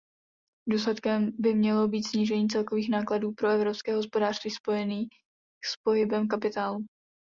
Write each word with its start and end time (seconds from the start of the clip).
Důsledkem 0.69 1.31
by 1.39 1.53
mělo 1.55 1.87
být 1.87 2.03
snížení 2.03 2.47
celkových 2.49 2.89
nákladů 2.89 3.31
pro 3.31 3.49
evropské 3.49 3.95
hospodářství 3.95 4.51
spojených 4.51 5.09
s 5.65 5.77
pohybem 5.83 6.27
kapitálu. 6.27 6.85